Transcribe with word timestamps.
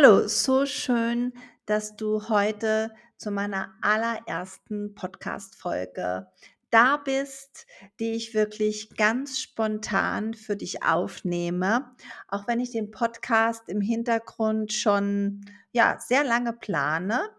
Hallo, 0.00 0.28
so 0.28 0.64
schön, 0.64 1.32
dass 1.66 1.96
du 1.96 2.28
heute 2.28 2.94
zu 3.16 3.32
meiner 3.32 3.74
allerersten 3.82 4.94
Podcast-Folge 4.94 6.28
da 6.70 6.98
bist, 6.98 7.66
die 7.98 8.12
ich 8.12 8.32
wirklich 8.32 8.90
ganz 8.96 9.40
spontan 9.40 10.34
für 10.34 10.54
dich 10.54 10.84
aufnehme. 10.84 11.96
Auch 12.28 12.46
wenn 12.46 12.60
ich 12.60 12.70
den 12.70 12.92
Podcast 12.92 13.68
im 13.68 13.80
Hintergrund 13.80 14.72
schon 14.72 15.44
ja, 15.72 15.98
sehr 15.98 16.22
lange 16.22 16.52
plane 16.52 17.30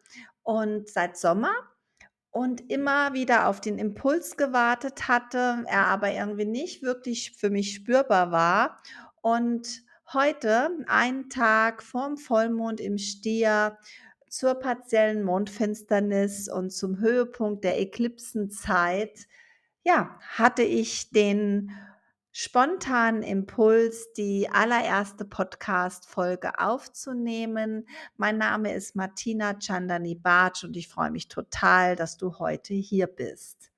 und 0.43 0.89
seit 0.89 1.17
Sommer 1.17 1.53
und 2.29 2.69
immer 2.69 3.13
wieder 3.13 3.47
auf 3.47 3.61
den 3.61 3.77
Impuls 3.77 4.35
gewartet 4.35 5.07
hatte, 5.07 5.63
er 5.65 5.87
aber 5.87 6.11
irgendwie 6.11 6.43
nicht 6.43 6.83
wirklich 6.83 7.37
für 7.37 7.49
mich 7.49 7.73
spürbar 7.73 8.31
war. 8.33 8.81
Und 9.21 9.87
heute, 10.13 10.71
einen 10.87 11.29
Tag 11.29 11.83
vorm 11.83 12.17
Vollmond 12.17 12.79
im 12.81 12.97
Stier, 12.97 13.77
zur 14.27 14.55
partiellen 14.55 15.23
Mondfinsternis 15.23 16.49
und 16.49 16.71
zum 16.71 16.99
Höhepunkt 16.99 17.63
der 17.63 17.79
Eklipsenzeit, 17.79 19.27
ja, 19.83 20.19
hatte 20.21 20.63
ich 20.63 21.11
den 21.11 21.71
spontanen 22.31 23.23
Impuls, 23.23 24.13
die 24.13 24.49
allererste 24.49 25.25
Podcast-Folge 25.25 26.59
aufzunehmen. 26.59 27.87
Mein 28.17 28.37
Name 28.37 28.73
ist 28.73 28.95
Martina 28.95 29.59
Chandani 29.59 30.15
Bartsch 30.15 30.63
und 30.63 30.77
ich 30.77 30.87
freue 30.87 31.11
mich 31.11 31.27
total, 31.27 31.95
dass 31.95 32.17
du 32.17 32.39
heute 32.39 32.73
hier 32.73 33.07
bist. 33.07 33.71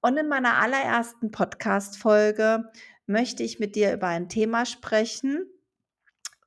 Und 0.00 0.16
in 0.16 0.28
meiner 0.28 0.58
allerersten 0.58 1.30
Podcast-Folge 1.30 2.70
möchte 3.06 3.42
ich 3.42 3.58
mit 3.58 3.76
dir 3.76 3.92
über 3.92 4.08
ein 4.08 4.28
Thema 4.28 4.64
sprechen, 4.64 5.46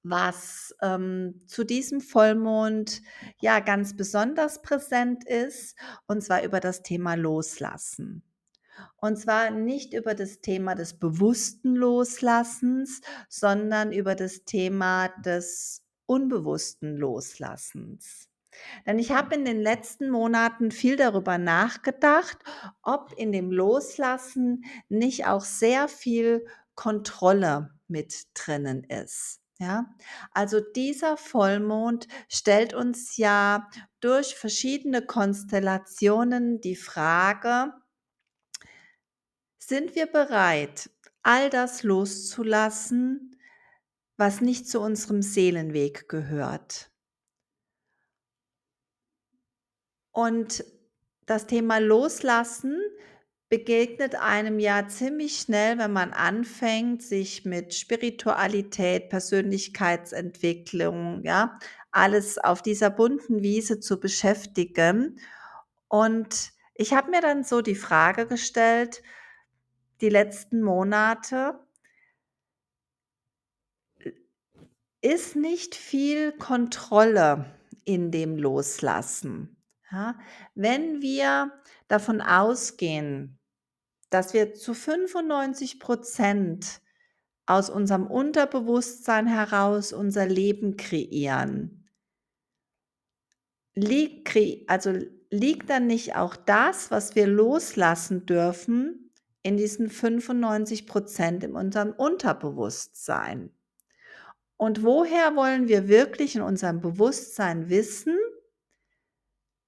was 0.08 0.75
ähm, 0.81 1.42
zu 1.48 1.64
diesem 1.64 2.00
Vollmond 2.00 3.02
ja 3.39 3.59
ganz 3.59 3.98
besonders 3.98 4.61
präsent 4.61 5.28
ist, 5.28 5.75
und 6.08 6.22
zwar 6.22 6.44
über 6.44 6.59
das 6.59 6.84
Thema 6.84 7.16
Loslassen. 7.16 8.23
Und 8.98 9.17
zwar 9.17 9.52
nicht 9.52 9.94
über 9.94 10.14
das 10.16 10.42
Thema 10.42 10.76
des 10.76 11.00
bewussten 11.00 11.76
Loslassens, 11.76 13.02
sondern 13.30 13.92
über 13.92 14.16
das 14.16 14.44
Thema 14.44 15.09
des 15.22 15.83
unbewussten 16.06 16.98
Loslassens. 16.98 18.30
Denn 18.86 19.00
ich 19.00 19.11
habe 19.11 19.36
in 19.36 19.44
den 19.44 19.59
letzten 19.59 20.09
Monaten 20.09 20.72
viel 20.72 20.95
darüber 20.95 21.38
nachgedacht, 21.38 22.38
ob 22.83 23.14
in 23.17 23.31
dem 23.31 23.52
Loslassen 23.52 24.64
nicht 24.88 25.26
auch 25.26 25.44
sehr 25.44 25.88
viel 25.88 26.45
Kontrolle 26.76 27.72
mit 27.88 28.14
drinnen 28.33 28.83
ist. 28.83 29.42
Ja, 29.58 29.95
also 30.31 30.59
dieser 30.59 31.16
Vollmond 31.16 32.09
stellt 32.28 32.73
uns 32.73 33.16
ja 33.16 33.70
durch 34.02 34.36
verschiedene 34.36 35.02
Konstellationen 35.06 36.59
die 36.59 36.75
Frage, 36.75 37.73
sind 39.58 39.95
wir 39.95 40.08
bereit, 40.08 40.89
all 41.23 41.50
das 41.50 41.83
loszulassen, 41.83 43.39
was 44.17 44.42
nicht 44.42 44.70
zu 44.70 44.81
unserem 44.81 45.22
Seelenweg 45.22 46.09
gehört? 46.09 46.92
Und 50.11 50.66
das 51.26 51.48
Thema 51.48 51.80
Loslassen 51.80 52.80
begegnet 53.58 54.16
einem 54.16 54.59
ja 54.59 54.86
ziemlich 54.89 55.38
schnell, 55.38 55.78
wenn 55.78 55.94
man 55.94 56.11
anfängt, 56.11 57.02
sich 57.02 57.45
mit 57.45 57.73
Spiritualität, 57.73 59.08
Persönlichkeitsentwicklung, 59.08 61.23
ja, 61.23 61.58
alles 61.92 62.38
auf 62.38 62.61
dieser 62.61 62.89
bunten 62.89 63.43
Wiese 63.43 63.80
zu 63.80 63.98
beschäftigen. 63.98 65.21
Und 65.88 66.52
ich 66.73 66.93
habe 66.93 67.11
mir 67.11 67.21
dann 67.21 67.45
so 67.45 67.61
die 67.61 67.76
Frage 67.76 68.27
gestellt, 68.27 69.02
die 70.02 70.10
letzten 70.10 70.61
Monate, 70.61 71.58
ist 75.02 75.37
nicht 75.37 75.76
viel 75.76 76.33
Kontrolle 76.33 77.45
in 77.86 78.11
dem 78.11 78.37
Loslassen. 78.37 79.55
Ja, 79.89 80.20
wenn 80.55 81.02
wir 81.02 81.54
davon 81.87 82.20
ausgehen, 82.20 83.39
dass 84.10 84.33
wir 84.33 84.54
zu 84.54 84.73
95 84.73 85.80
Prozent 85.80 86.82
aus 87.45 87.70
unserem 87.70 88.08
Unterbewusstsein 88.08 89.27
heraus 89.27 89.93
unser 89.93 90.26
Leben 90.26 90.77
kreieren, 90.77 91.89
liegt, 93.76 94.38
also 94.67 94.93
liegt 95.30 95.70
dann 95.70 95.88
nicht 95.88 96.16
auch 96.16 96.36
das, 96.36 96.92
was 96.92 97.16
wir 97.16 97.27
loslassen 97.27 98.26
dürfen, 98.26 99.11
in 99.43 99.58
diesen 99.58 99.89
95 99.89 100.87
Prozent 100.87 101.43
in 101.43 101.55
unserem 101.55 101.92
Unterbewusstsein? 101.92 103.52
Und 104.58 104.83
woher 104.83 105.36
wollen 105.36 105.67
wir 105.67 105.87
wirklich 105.87 106.36
in 106.36 106.42
unserem 106.42 106.80
Bewusstsein 106.80 107.70
wissen, 107.70 108.17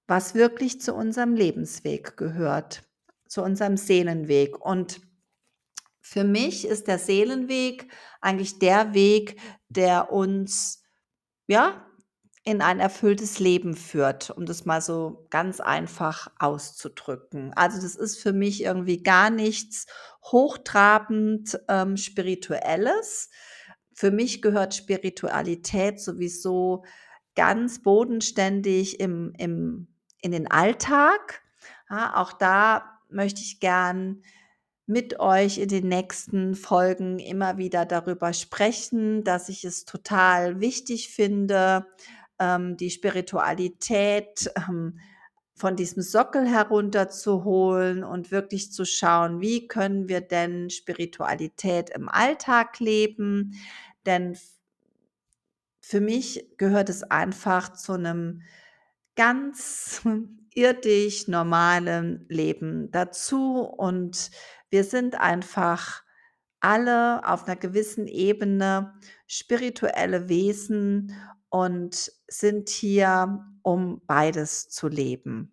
was 0.07 0.33
wirklich 0.33 0.79
zu 0.79 0.93
unserem 0.93 1.35
Lebensweg 1.35 2.15
gehört, 2.15 2.86
zu 3.27 3.41
unserem 3.43 3.77
Seelenweg. 3.77 4.59
Und 4.59 5.01
für 6.01 6.23
mich 6.23 6.65
ist 6.65 6.87
der 6.87 6.99
Seelenweg 6.99 7.87
eigentlich 8.21 8.59
der 8.59 8.93
Weg, 8.93 9.39
der 9.69 10.11
uns, 10.11 10.83
ja, 11.47 11.83
in 12.43 12.61
ein 12.61 12.79
erfülltes 12.79 13.39
Leben 13.39 13.75
führt, 13.75 14.29
um 14.29 14.45
das 14.45 14.63
mal 14.63 14.81
so 14.81 15.27
ganz 15.29 15.59
einfach 15.59 16.29
auszudrücken. 16.39 17.51
Also 17.55 17.81
das 17.81 17.97
ist 17.97 18.19
für 18.19 18.31
mich 18.31 18.63
irgendwie 18.63 19.03
gar 19.03 19.29
nichts 19.29 19.85
hochtrabend 20.23 21.59
ähm, 21.67 21.97
spirituelles. 21.97 23.29
Für 23.93 24.11
mich 24.11 24.41
gehört 24.41 24.75
Spiritualität 24.75 25.99
sowieso 25.99 26.85
ganz 27.35 27.81
bodenständig 27.81 29.01
im, 29.01 29.33
im 29.37 29.89
in 30.21 30.31
den 30.31 30.49
Alltag. 30.49 31.41
Ja, 31.89 32.15
auch 32.17 32.33
da 32.33 32.96
möchte 33.09 33.41
ich 33.41 33.59
gern 33.59 34.23
mit 34.85 35.19
euch 35.19 35.57
in 35.57 35.67
den 35.67 35.89
nächsten 35.89 36.55
Folgen 36.55 37.19
immer 37.19 37.57
wieder 37.57 37.85
darüber 37.85 38.31
sprechen, 38.33 39.23
dass 39.23 39.49
ich 39.49 39.65
es 39.65 39.83
total 39.83 40.61
wichtig 40.61 41.09
finde, 41.09 41.85
ähm, 42.39 42.77
die 42.77 42.89
Spiritualität 42.89 44.49
ähm, 44.55 44.99
von 45.55 45.75
diesem 45.75 46.03
Sockel 46.03 46.47
herunterzuholen 46.47 48.03
und 48.03 48.31
wirklich 48.31 48.71
zu 48.71 48.85
schauen, 48.85 49.41
wie 49.41 49.67
können 49.67 50.07
wir 50.07 50.21
denn 50.21 50.69
Spiritualität 50.69 51.89
im 51.89 52.07
Alltag 52.07 52.79
leben. 52.79 53.59
Denn 54.05 54.37
für 55.81 55.99
mich 55.99 56.45
gehört 56.57 56.89
es 56.89 57.03
einfach 57.03 57.73
zu 57.73 57.93
einem 57.93 58.43
ganz 59.17 60.01
irdisch 60.53 61.27
normalen 61.27 62.25
Leben 62.29 62.89
dazu 62.91 63.61
und 63.61 64.31
wir 64.69 64.85
sind 64.85 65.19
einfach 65.19 66.03
alle 66.59 67.27
auf 67.27 67.45
einer 67.45 67.55
gewissen 67.55 68.07
Ebene 68.07 68.93
spirituelle 69.27 70.29
Wesen 70.29 71.13
und 71.49 72.11
sind 72.27 72.69
hier, 72.69 73.45
um 73.61 74.01
beides 74.05 74.69
zu 74.69 74.87
leben. 74.87 75.51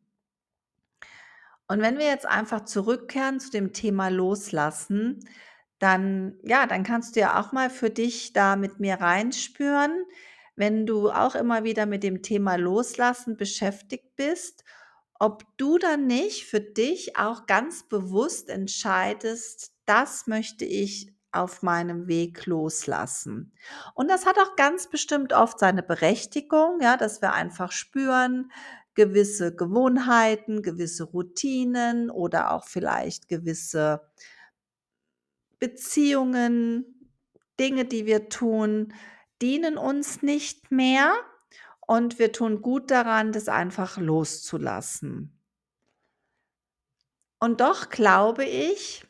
Und 1.66 1.80
wenn 1.80 1.98
wir 1.98 2.06
jetzt 2.06 2.26
einfach 2.26 2.64
zurückkehren 2.64 3.40
zu 3.40 3.50
dem 3.50 3.72
Thema 3.72 4.08
Loslassen, 4.08 5.20
dann 5.78 6.38
ja, 6.42 6.66
dann 6.66 6.84
kannst 6.84 7.16
du 7.16 7.20
ja 7.20 7.40
auch 7.40 7.52
mal 7.52 7.70
für 7.70 7.90
dich 7.90 8.32
da 8.32 8.56
mit 8.56 8.80
mir 8.80 8.94
reinspüren, 8.94 10.04
wenn 10.56 10.86
du 10.86 11.10
auch 11.10 11.34
immer 11.34 11.64
wieder 11.64 11.86
mit 11.86 12.02
dem 12.02 12.22
Thema 12.22 12.56
Loslassen 12.56 13.36
beschäftigt 13.36 14.16
bist, 14.16 14.64
ob 15.18 15.44
du 15.56 15.78
dann 15.78 16.06
nicht 16.06 16.46
für 16.46 16.60
dich 16.60 17.16
auch 17.16 17.46
ganz 17.46 17.88
bewusst 17.88 18.48
entscheidest, 18.48 19.72
das 19.86 20.26
möchte 20.26 20.64
ich 20.64 21.12
auf 21.32 21.62
meinem 21.62 22.06
Weg 22.06 22.46
loslassen. 22.46 23.52
Und 23.94 24.08
das 24.08 24.26
hat 24.26 24.38
auch 24.38 24.56
ganz 24.56 24.88
bestimmt 24.88 25.32
oft 25.32 25.58
seine 25.58 25.82
Berechtigung, 25.82 26.80
ja, 26.80 26.96
dass 26.96 27.22
wir 27.22 27.32
einfach 27.32 27.72
spüren, 27.72 28.52
gewisse 28.94 29.54
Gewohnheiten, 29.54 30.62
gewisse 30.62 31.04
Routinen 31.04 32.10
oder 32.10 32.52
auch 32.52 32.64
vielleicht 32.64 33.28
gewisse 33.28 34.08
Beziehungen, 35.58 37.10
Dinge, 37.58 37.84
die 37.84 38.06
wir 38.06 38.28
tun, 38.28 38.92
dienen 39.44 39.76
uns 39.76 40.22
nicht 40.22 40.72
mehr 40.72 41.14
und 41.86 42.18
wir 42.18 42.32
tun 42.32 42.62
gut 42.62 42.90
daran, 42.90 43.32
das 43.32 43.48
einfach 43.48 43.98
loszulassen. 43.98 45.38
Und 47.38 47.60
doch 47.60 47.90
glaube 47.90 48.46
ich, 48.46 49.04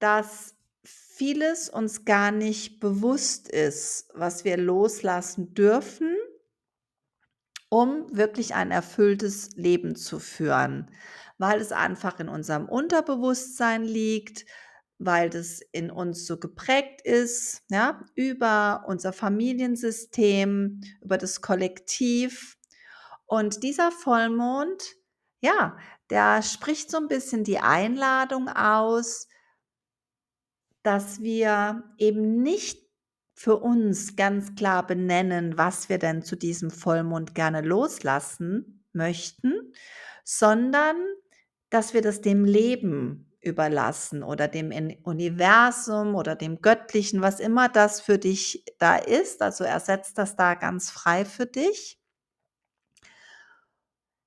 dass 0.00 0.56
vieles 0.82 1.68
uns 1.68 2.04
gar 2.04 2.32
nicht 2.32 2.80
bewusst 2.80 3.48
ist, 3.48 4.10
was 4.14 4.44
wir 4.44 4.56
loslassen 4.56 5.54
dürfen 5.54 6.16
um 7.74 8.06
wirklich 8.16 8.54
ein 8.54 8.70
erfülltes 8.70 9.56
Leben 9.56 9.96
zu 9.96 10.20
führen, 10.20 10.92
weil 11.38 11.60
es 11.60 11.72
einfach 11.72 12.20
in 12.20 12.28
unserem 12.28 12.68
Unterbewusstsein 12.68 13.82
liegt, 13.82 14.46
weil 14.98 15.30
das 15.30 15.60
in 15.72 15.90
uns 15.90 16.26
so 16.26 16.38
geprägt 16.38 17.00
ist, 17.02 17.62
ja, 17.70 18.04
über 18.14 18.84
unser 18.86 19.12
Familiensystem, 19.12 20.80
über 21.02 21.18
das 21.18 21.40
Kollektiv. 21.40 22.56
Und 23.26 23.62
dieser 23.62 23.90
Vollmond, 23.90 24.82
ja, 25.40 25.76
der 26.10 26.42
spricht 26.42 26.90
so 26.90 26.98
ein 26.98 27.08
bisschen 27.08 27.44
die 27.44 27.58
Einladung 27.58 28.48
aus, 28.48 29.28
dass 30.82 31.20
wir 31.20 31.82
eben 31.98 32.42
nicht 32.42 32.84
für 33.34 33.56
uns 33.56 34.16
ganz 34.16 34.54
klar 34.54 34.86
benennen, 34.86 35.58
was 35.58 35.88
wir 35.88 35.98
denn 35.98 36.22
zu 36.22 36.36
diesem 36.36 36.70
Vollmond 36.70 37.34
gerne 37.34 37.62
loslassen 37.62 38.84
möchten, 38.92 39.72
sondern 40.24 40.96
dass 41.70 41.94
wir 41.94 42.02
das 42.02 42.20
dem 42.20 42.44
Leben 42.44 43.33
überlassen 43.44 44.22
oder 44.22 44.48
dem 44.48 44.72
Universum 45.02 46.14
oder 46.14 46.36
dem 46.36 46.60
Göttlichen, 46.60 47.22
was 47.22 47.40
immer 47.40 47.68
das 47.68 48.00
für 48.00 48.18
dich 48.18 48.64
da 48.78 48.96
ist. 48.96 49.42
Also 49.42 49.64
ersetzt 49.64 50.18
das 50.18 50.36
da 50.36 50.54
ganz 50.54 50.90
frei 50.90 51.24
für 51.24 51.46
dich. 51.46 51.98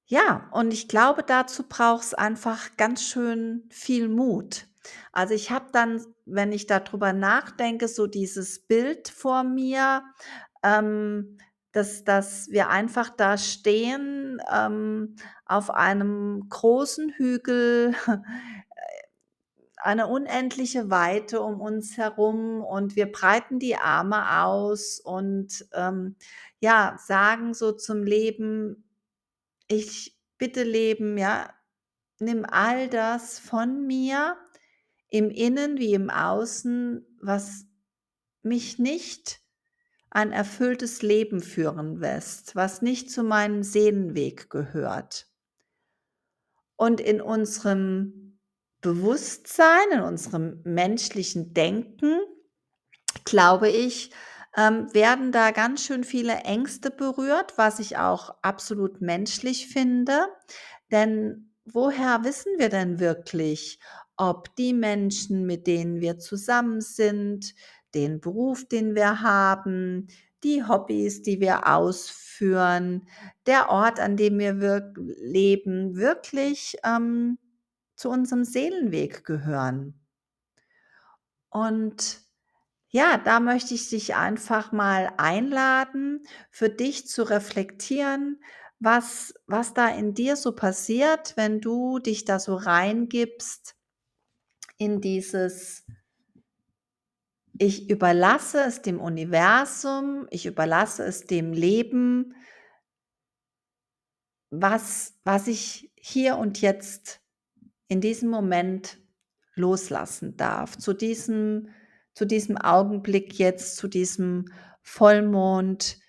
Ja, 0.09 0.47
und 0.51 0.73
ich 0.73 0.87
glaube, 0.87 1.21
dazu 1.23 1.63
braucht 1.67 2.03
es 2.03 2.13
einfach 2.13 2.77
ganz 2.77 3.03
schön 3.03 3.67
viel 3.69 4.07
Mut. 4.07 4.67
Also 5.11 5.33
ich 5.33 5.51
habe 5.51 5.65
dann, 5.73 6.01
wenn 6.25 6.53
ich 6.53 6.65
darüber 6.65 7.11
nachdenke, 7.11 7.89
so 7.89 8.07
dieses 8.07 8.59
Bild 8.59 9.09
vor 9.09 9.43
mir, 9.43 10.03
ähm, 10.63 11.37
dass, 11.73 12.03
dass 12.05 12.49
wir 12.49 12.69
einfach 12.69 13.09
da 13.09 13.37
stehen 13.37 14.41
ähm, 14.51 15.15
auf 15.45 15.69
einem 15.69 16.47
großen 16.49 17.11
Hügel, 17.11 17.93
eine 19.87 20.07
unendliche 20.07 20.89
Weite 20.89 21.39
um 21.39 21.61
uns 21.61 21.95
herum 21.95 22.61
und 22.61 22.97
wir 22.97 23.09
breiten 23.09 23.57
die 23.57 23.77
Arme 23.77 24.41
aus 24.41 24.99
und 24.99 25.65
ähm, 25.71 26.17
ja, 26.59 26.97
sagen 26.99 27.53
so 27.53 27.71
zum 27.71 28.03
Leben, 28.03 28.83
ich 29.69 30.19
bitte 30.37 30.63
Leben, 30.63 31.17
ja, 31.17 31.53
nimm 32.19 32.43
all 32.45 32.89
das 32.89 33.39
von 33.39 33.87
mir, 33.87 34.35
im 35.07 35.29
Innen 35.29 35.77
wie 35.77 35.93
im 35.93 36.09
Außen, 36.09 37.05
was 37.21 37.65
mich 38.43 38.79
nicht 38.79 39.39
ein 40.09 40.33
erfülltes 40.33 41.01
Leben 41.01 41.39
führen 41.39 41.95
lässt, 41.95 42.57
was 42.57 42.81
nicht 42.81 43.09
zu 43.09 43.23
meinem 43.23 43.63
Seelenweg 43.63 44.49
gehört. 44.49 45.31
Und 46.75 46.99
in 46.99 47.21
unserem 47.21 48.26
Bewusstsein, 48.87 49.91
in 49.91 49.99
unserem 49.99 50.61
menschlichen 50.63 51.53
Denken, 51.53 52.21
glaube 53.25 53.67
ich, 53.67 54.11
ähm, 54.55 54.87
werden 54.93 55.33
da 55.33 55.51
ganz 55.51 55.83
schön 55.83 56.05
viele 56.05 56.35
Ängste 56.45 56.89
berührt, 56.89 57.57
was 57.57 57.79
ich 57.79 57.97
auch 57.97 58.35
absolut 58.43 59.01
menschlich 59.01 59.67
finde. 59.67 60.29
Denn 60.89 61.53
woher 61.65 62.23
wissen 62.23 62.53
wir 62.59 62.69
denn 62.69 63.01
wirklich, 63.01 63.81
ob 64.15 64.55
die 64.55 64.73
Menschen, 64.73 65.45
mit 65.45 65.67
denen 65.67 65.99
wir 65.99 66.17
zusammen 66.17 66.79
sind, 66.79 67.55
den 67.93 68.21
Beruf, 68.21 68.69
den 68.69 68.95
wir 68.95 69.21
haben, 69.21 70.07
die 70.45 70.63
Hobbys, 70.63 71.23
die 71.23 71.41
wir 71.41 71.67
ausführen, 71.67 73.05
der 73.47 73.67
Ort, 73.67 73.99
an 73.99 74.15
dem 74.15 74.39
wir 74.39 74.61
wirk 74.61 74.97
leben, 75.21 75.97
wirklich 75.97 76.77
ähm, 76.85 77.37
zu 77.97 78.09
unserem 78.09 78.45
Seelenweg 78.45 79.25
gehören. 79.25 79.99
Und 81.49 82.21
ja, 82.89 83.17
da 83.17 83.39
möchte 83.39 83.73
ich 83.73 83.89
dich 83.89 84.15
einfach 84.15 84.71
mal 84.71 85.11
einladen, 85.17 86.23
für 86.49 86.69
dich 86.69 87.07
zu 87.07 87.23
reflektieren, 87.23 88.41
was, 88.79 89.33
was 89.47 89.73
da 89.73 89.89
in 89.89 90.13
dir 90.13 90.35
so 90.35 90.53
passiert, 90.53 91.35
wenn 91.35 91.59
du 91.59 91.99
dich 91.99 92.25
da 92.25 92.39
so 92.39 92.55
reingibst 92.55 93.75
in 94.77 95.01
dieses, 95.01 95.85
ich 97.57 97.89
überlasse 97.89 98.61
es 98.61 98.83
dem 98.83 98.99
Universum, 98.99 100.27
ich 100.29 100.45
überlasse 100.45 101.03
es 101.03 101.25
dem 101.25 101.51
Leben, 101.51 102.35
was, 104.51 105.19
was 105.23 105.47
ich 105.47 105.91
hier 105.95 106.37
und 106.37 106.61
jetzt 106.61 107.21
in 107.87 108.01
diesem 108.01 108.29
Moment 108.29 108.97
loslassen 109.55 110.37
darf, 110.37 110.77
zu 110.77 110.93
diesem, 110.93 111.69
zu 112.13 112.25
diesem 112.25 112.57
Augenblick 112.57 113.37
jetzt, 113.39 113.77
zu 113.77 113.87
diesem 113.87 114.51
Vollmond 114.81 115.99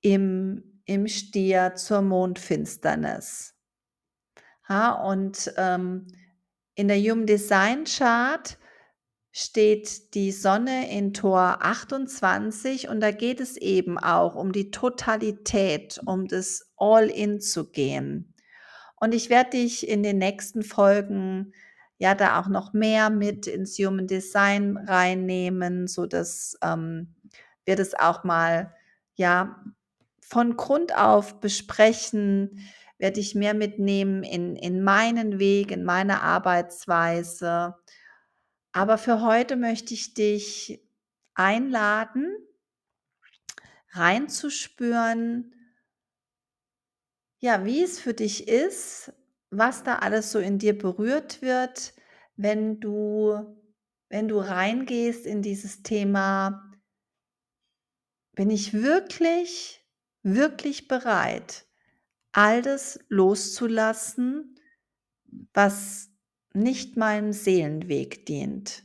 im, 0.00 0.82
im 0.84 1.06
Stier 1.06 1.74
zur 1.76 2.02
Mondfinsternis. 2.02 3.54
Ja, 4.68 4.92
und 4.92 5.52
ähm, 5.56 6.06
in 6.74 6.88
der 6.88 6.98
Human 6.98 7.26
Design 7.26 7.84
Chart 7.84 8.58
steht 9.32 10.14
die 10.14 10.32
Sonne 10.32 10.90
in 10.90 11.12
Tor 11.12 11.58
28 11.60 12.88
und 12.88 13.00
da 13.00 13.10
geht 13.10 13.40
es 13.40 13.56
eben 13.56 13.98
auch 13.98 14.34
um 14.34 14.52
die 14.52 14.70
Totalität, 14.70 16.00
um 16.04 16.26
das 16.26 16.72
All-in 16.76 17.40
zu 17.40 17.70
gehen. 17.70 18.29
Und 19.00 19.14
ich 19.14 19.30
werde 19.30 19.50
dich 19.50 19.88
in 19.88 20.02
den 20.02 20.18
nächsten 20.18 20.62
Folgen 20.62 21.52
ja 21.98 22.14
da 22.14 22.40
auch 22.40 22.48
noch 22.48 22.72
mehr 22.72 23.10
mit 23.10 23.46
ins 23.46 23.76
Human 23.78 24.06
Design 24.06 24.76
reinnehmen, 24.76 25.88
so 25.88 26.06
dass 26.06 26.56
ähm, 26.62 27.14
wir 27.64 27.76
das 27.76 27.94
auch 27.94 28.24
mal 28.24 28.74
ja 29.14 29.62
von 30.20 30.56
Grund 30.56 30.96
auf 30.96 31.40
besprechen, 31.40 32.60
werde 32.98 33.20
ich 33.20 33.34
mehr 33.34 33.54
mitnehmen 33.54 34.22
in, 34.22 34.54
in 34.54 34.82
meinen 34.82 35.38
Weg, 35.38 35.72
in 35.72 35.84
meine 35.84 36.22
Arbeitsweise. 36.22 37.74
Aber 38.72 38.98
für 38.98 39.22
heute 39.22 39.56
möchte 39.56 39.94
ich 39.94 40.14
dich 40.14 40.82
einladen, 41.34 42.36
reinzuspüren, 43.90 45.54
ja, 47.40 47.64
wie 47.64 47.82
es 47.82 47.98
für 47.98 48.14
dich 48.14 48.48
ist, 48.48 49.12
was 49.50 49.82
da 49.82 49.96
alles 49.96 50.30
so 50.30 50.38
in 50.38 50.58
dir 50.58 50.76
berührt 50.76 51.42
wird, 51.42 51.94
wenn 52.36 52.80
du, 52.80 53.58
wenn 54.08 54.28
du 54.28 54.38
reingehst 54.38 55.26
in 55.26 55.42
dieses 55.42 55.82
Thema, 55.82 56.70
bin 58.34 58.50
ich 58.50 58.72
wirklich, 58.74 59.84
wirklich 60.22 60.86
bereit, 60.86 61.66
all 62.32 62.62
das 62.62 63.00
loszulassen, 63.08 64.54
was 65.52 66.10
nicht 66.52 66.96
meinem 66.96 67.32
Seelenweg 67.32 68.26
dient? 68.26 68.84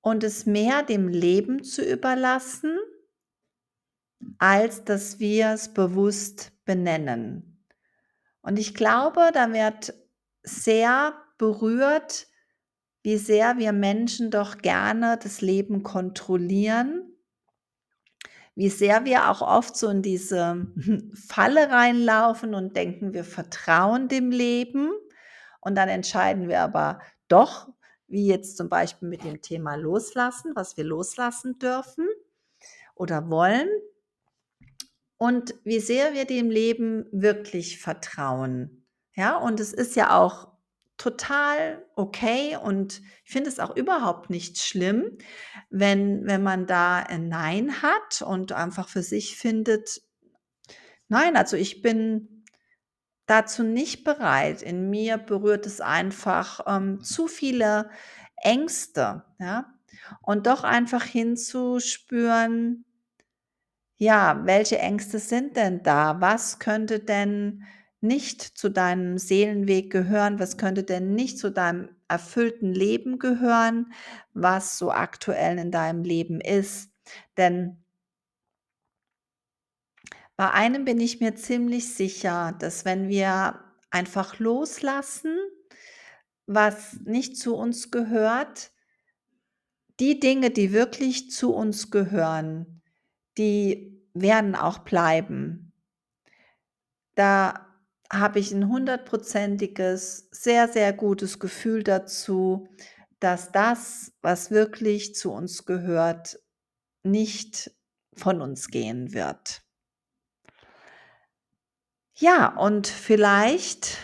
Und 0.00 0.24
es 0.24 0.46
mehr 0.46 0.82
dem 0.82 1.08
Leben 1.08 1.62
zu 1.62 1.82
überlassen, 1.82 2.78
als 4.38 4.84
dass 4.84 5.18
wir 5.18 5.50
es 5.50 5.72
bewusst 5.72 6.52
benennen. 6.64 7.64
Und 8.40 8.58
ich 8.58 8.74
glaube, 8.74 9.30
da 9.34 9.52
wird 9.52 9.94
sehr 10.42 11.14
berührt, 11.38 12.26
wie 13.02 13.16
sehr 13.16 13.58
wir 13.58 13.72
Menschen 13.72 14.30
doch 14.30 14.58
gerne 14.58 15.18
das 15.22 15.40
Leben 15.40 15.82
kontrollieren 15.82 17.08
wie 18.58 18.70
sehr 18.70 19.04
wir 19.04 19.30
auch 19.30 19.40
oft 19.40 19.76
so 19.76 19.88
in 19.88 20.02
diese 20.02 20.66
Falle 21.14 21.70
reinlaufen 21.70 22.54
und 22.54 22.74
denken, 22.74 23.14
wir 23.14 23.22
vertrauen 23.22 24.08
dem 24.08 24.32
Leben 24.32 24.90
und 25.60 25.76
dann 25.76 25.88
entscheiden 25.88 26.48
wir 26.48 26.62
aber 26.62 26.98
doch, 27.28 27.68
wie 28.08 28.26
jetzt 28.26 28.56
zum 28.56 28.68
Beispiel 28.68 29.08
mit 29.08 29.22
dem 29.22 29.42
Thema 29.42 29.76
Loslassen, 29.76 30.56
was 30.56 30.76
wir 30.76 30.82
loslassen 30.82 31.60
dürfen 31.60 32.08
oder 32.96 33.30
wollen 33.30 33.68
und 35.18 35.54
wie 35.64 35.80
sehr 35.80 36.14
wir 36.14 36.24
dem 36.24 36.50
Leben 36.50 37.06
wirklich 37.12 37.78
vertrauen. 37.78 38.86
Ja, 39.14 39.36
und 39.36 39.60
es 39.60 39.72
ist 39.72 39.96
ja 39.96 40.16
auch 40.16 40.48
total 40.96 41.84
okay 41.94 42.56
und 42.56 43.00
ich 43.24 43.32
finde 43.32 43.48
es 43.48 43.60
auch 43.60 43.76
überhaupt 43.76 44.30
nicht 44.30 44.58
schlimm, 44.58 45.18
wenn, 45.70 46.26
wenn 46.26 46.42
man 46.42 46.66
da 46.66 46.98
ein 46.98 47.28
Nein 47.28 47.82
hat 47.82 48.22
und 48.22 48.52
einfach 48.52 48.88
für 48.88 49.02
sich 49.02 49.36
findet, 49.36 50.02
nein, 51.08 51.36
also 51.36 51.56
ich 51.56 51.82
bin 51.82 52.44
dazu 53.26 53.62
nicht 53.62 54.04
bereit. 54.04 54.62
In 54.62 54.90
mir 54.90 55.18
berührt 55.18 55.66
es 55.66 55.80
einfach 55.80 56.60
ähm, 56.66 57.02
zu 57.02 57.28
viele 57.28 57.90
Ängste, 58.36 59.24
ja, 59.38 59.72
und 60.22 60.46
doch 60.46 60.64
einfach 60.64 61.04
hinzuspüren, 61.04 62.84
ja, 63.98 64.42
welche 64.44 64.78
Ängste 64.78 65.18
sind 65.18 65.56
denn 65.56 65.82
da? 65.82 66.20
Was 66.20 66.58
könnte 66.60 67.00
denn 67.00 67.64
nicht 68.00 68.42
zu 68.42 68.68
deinem 68.70 69.18
Seelenweg 69.18 69.90
gehören? 69.90 70.38
Was 70.38 70.56
könnte 70.56 70.84
denn 70.84 71.14
nicht 71.14 71.38
zu 71.38 71.50
deinem 71.50 71.88
erfüllten 72.06 72.72
Leben 72.72 73.18
gehören, 73.18 73.92
was 74.34 74.78
so 74.78 74.92
aktuell 74.92 75.58
in 75.58 75.72
deinem 75.72 76.04
Leben 76.04 76.40
ist? 76.40 76.90
Denn 77.36 77.82
bei 80.36 80.50
einem 80.52 80.84
bin 80.84 81.00
ich 81.00 81.20
mir 81.20 81.34
ziemlich 81.34 81.92
sicher, 81.94 82.54
dass 82.60 82.84
wenn 82.84 83.08
wir 83.08 83.58
einfach 83.90 84.38
loslassen, 84.38 85.36
was 86.46 87.00
nicht 87.04 87.36
zu 87.36 87.56
uns 87.56 87.90
gehört, 87.90 88.70
die 90.00 90.20
Dinge, 90.20 90.50
die 90.50 90.72
wirklich 90.72 91.30
zu 91.30 91.52
uns 91.52 91.90
gehören, 91.90 92.77
die 93.38 94.04
werden 94.14 94.54
auch 94.54 94.78
bleiben. 94.80 95.72
Da 97.14 97.66
habe 98.12 98.38
ich 98.38 98.52
ein 98.52 98.68
hundertprozentiges, 98.68 100.28
sehr, 100.30 100.68
sehr 100.68 100.92
gutes 100.92 101.38
Gefühl 101.38 101.82
dazu, 101.82 102.68
dass 103.20 103.52
das, 103.52 104.12
was 104.22 104.50
wirklich 104.50 105.14
zu 105.14 105.32
uns 105.32 105.64
gehört, 105.64 106.38
nicht 107.02 107.70
von 108.14 108.40
uns 108.40 108.68
gehen 108.68 109.12
wird. 109.12 109.62
Ja, 112.14 112.56
und 112.56 112.86
vielleicht 112.86 113.98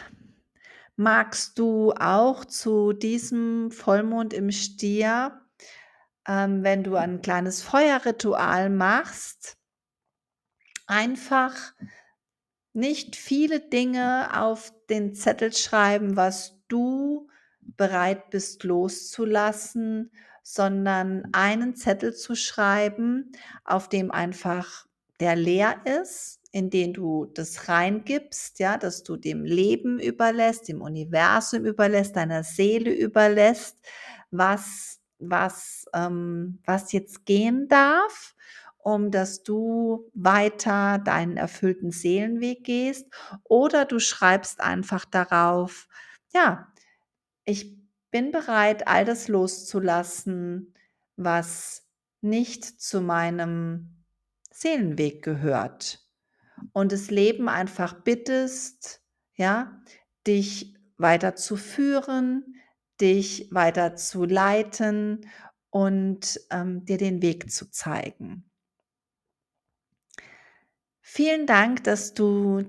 magst 0.97 1.59
du 1.59 1.93
auch 1.93 2.45
zu 2.45 2.93
diesem 2.93 3.71
Vollmond 3.71 4.33
im 4.33 4.53
Stier, 4.53 5.44
ähm, 6.29 6.63
wenn 6.63 6.85
du 6.85 6.97
ein 6.97 7.23
kleines 7.23 7.63
Feuerritual 7.63 8.71
machst, 8.71 9.57
einfach 10.87 11.55
nicht 12.73 13.17
viele 13.17 13.61
Dinge 13.61 14.41
auf 14.41 14.73
den 14.91 15.15
Zettel 15.15 15.53
schreiben, 15.53 16.17
was 16.17 16.57
du 16.69 17.29
bereit 17.61 18.31
bist 18.31 18.65
loszulassen, 18.65 20.13
sondern 20.43 21.25
einen 21.33 21.77
Zettel 21.77 22.15
zu 22.15 22.35
schreiben, 22.35 23.33
auf 23.65 23.89
dem 23.89 24.11
einfach 24.11 24.87
der 25.21 25.37
leer 25.37 25.81
ist 25.85 26.41
in 26.55 26.71
den 26.71 26.93
du 26.93 27.27
das 27.35 27.69
reingibst, 27.69 28.61
ja, 28.61 28.79
dass 28.79 29.03
du 29.03 29.17
dem 29.17 29.45
Leben 29.45 29.99
überlässt, 29.99 30.69
dem 30.69 30.83
Universum 30.83 31.65
überlässt, 31.65 32.15
deiner 32.15 32.45
Seele 32.45 32.93
überlässt, 32.93 33.77
was, 34.31 35.01
was, 35.31 35.87
ähm, 35.95 36.61
was 36.65 36.93
jetzt 36.93 37.27
gehen 37.27 37.69
darf, 37.69 38.35
um 38.79 39.11
dass 39.11 39.43
du 39.43 40.11
weiter 40.15 40.99
deinen 40.99 41.37
erfüllten 41.37 41.91
Seelenweg 41.91 42.65
gehst. 42.65 43.07
Oder 43.45 43.87
du 43.87 43.99
schreibst 43.99 44.61
einfach 44.61 45.05
darauf, 45.05 45.89
ja, 46.33 46.69
ich 47.45 47.79
bin 48.11 48.31
bereit, 48.31 48.87
all 48.87 49.05
das 49.05 49.29
loszulassen, 49.29 50.75
was 51.17 51.87
nicht 52.21 52.65
zu 52.81 53.01
meinem 53.01 54.05
Seelenweg 54.51 55.23
gehört 55.23 56.01
und 56.73 56.93
das 56.93 57.11
Leben 57.11 57.49
einfach 57.49 58.03
bittest, 58.03 59.03
ja, 59.35 59.81
dich 60.27 60.75
weiter 60.97 61.35
zu 61.37 61.57
führen, 61.57 62.57
dich 63.01 63.49
weiter 63.51 63.97
zu 63.97 64.25
leiten 64.25 65.29
und 65.71 66.41
ähm, 66.51 66.85
dir 66.85 66.99
den 66.99 67.23
Weg 67.23 67.51
zu 67.51 67.71
zeigen. 67.71 68.51
Vielen 71.01 71.47
Dank, 71.47 71.85
dass 71.85 72.15
du 72.15 72.65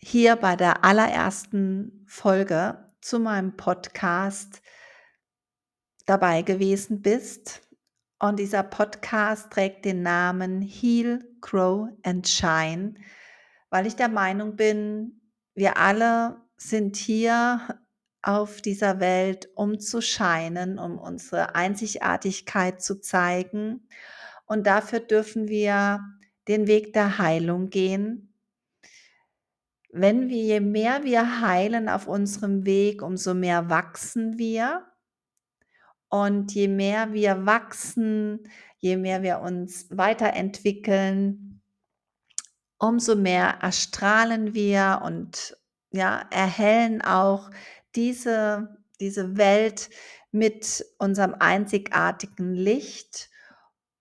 hier 0.00 0.36
bei 0.36 0.56
der 0.56 0.84
allerersten 0.84 2.04
Folge 2.06 2.92
zu 3.00 3.20
meinem 3.20 3.56
Podcast 3.56 4.62
dabei 6.06 6.42
gewesen 6.42 7.02
bist. 7.02 7.62
Und 8.18 8.38
dieser 8.38 8.62
Podcast 8.62 9.50
trägt 9.52 9.84
den 9.84 10.02
Namen 10.02 10.60
Heal, 10.62 11.24
Grow 11.40 11.88
and 12.02 12.26
Shine 12.26 12.94
weil 13.70 13.86
ich 13.86 13.96
der 13.96 14.08
Meinung 14.08 14.56
bin, 14.56 15.20
wir 15.54 15.76
alle 15.76 16.40
sind 16.56 16.96
hier 16.96 17.80
auf 18.22 18.60
dieser 18.60 19.00
Welt, 19.00 19.48
um 19.54 19.78
zu 19.78 20.00
scheinen, 20.00 20.78
um 20.78 20.98
unsere 20.98 21.54
Einzigartigkeit 21.54 22.82
zu 22.82 23.00
zeigen. 23.00 23.88
Und 24.46 24.66
dafür 24.66 25.00
dürfen 25.00 25.48
wir 25.48 26.00
den 26.48 26.66
Weg 26.66 26.92
der 26.92 27.18
Heilung 27.18 27.70
gehen. 27.70 28.34
Wenn 29.90 30.28
wir, 30.28 30.42
je 30.42 30.60
mehr 30.60 31.04
wir 31.04 31.40
heilen 31.40 31.88
auf 31.88 32.06
unserem 32.06 32.66
Weg, 32.66 33.02
umso 33.02 33.34
mehr 33.34 33.70
wachsen 33.70 34.38
wir. 34.38 34.84
Und 36.08 36.54
je 36.54 36.68
mehr 36.68 37.12
wir 37.12 37.46
wachsen, 37.46 38.48
je 38.78 38.96
mehr 38.96 39.22
wir 39.22 39.40
uns 39.40 39.86
weiterentwickeln, 39.90 41.60
umso 42.78 43.14
mehr 43.16 43.58
erstrahlen 43.60 44.54
wir 44.54 45.02
und 45.04 45.56
ja, 45.90 46.26
erhellen 46.30 47.02
auch 47.02 47.50
diese, 47.94 48.76
diese 49.00 49.36
Welt 49.36 49.90
mit 50.30 50.84
unserem 50.98 51.34
einzigartigen 51.38 52.54
Licht. 52.54 53.30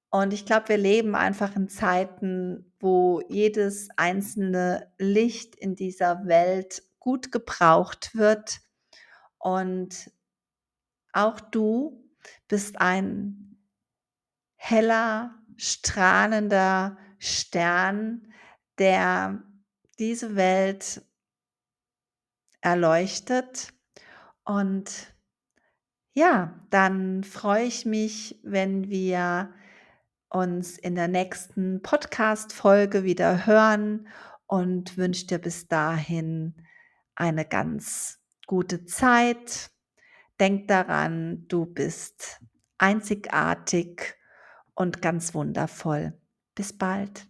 Und 0.10 0.34
ich 0.34 0.46
glaube, 0.46 0.70
wir 0.70 0.78
leben 0.78 1.16
einfach 1.16 1.56
in 1.56 1.70
Zeiten, 1.70 2.74
wo 2.80 3.22
jedes 3.30 3.90
einzelne 3.98 4.92
Licht 4.98 5.56
in 5.56 5.76
dieser 5.76 6.26
Welt 6.26 6.84
gut 7.00 7.32
gebraucht 7.32 8.16
wird. 8.16 8.60
Und 9.38 10.12
auch 11.14 11.40
du 11.40 12.04
bist 12.48 12.80
ein 12.80 13.58
heller, 14.56 15.36
strahlender 15.56 16.98
Stern, 17.20 18.34
der 18.78 19.44
diese 20.00 20.36
Welt 20.36 21.02
erleuchtet. 22.62 23.74
Und 24.48 25.14
ja, 26.14 26.58
dann 26.70 27.26
freue 27.26 27.66
ich 27.66 27.86
mich, 27.86 28.40
wenn 28.44 28.90
wir 28.90 29.54
uns 30.30 30.78
in 30.78 30.96
der 30.96 31.10
nächsten 31.10 31.82
Podcast-Folge 31.82 33.04
wieder 33.04 33.46
hören 33.46 34.08
und 34.46 34.96
wünsche 34.98 35.28
dir 35.28 35.40
bis 35.40 35.68
dahin 35.68 36.56
eine 37.14 37.44
ganz 37.44 38.22
gute 38.46 38.86
Zeit. 38.86 39.70
Denk 40.40 40.70
daran, 40.70 41.46
du 41.50 41.66
bist 41.66 42.40
einzigartig 42.78 44.16
und 44.76 45.02
ganz 45.02 45.34
wundervoll. 45.34 46.14
Bis 46.56 46.78
bald. 46.78 47.27